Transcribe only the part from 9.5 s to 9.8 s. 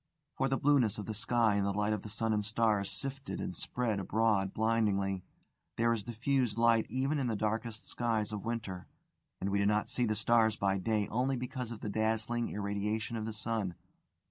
we do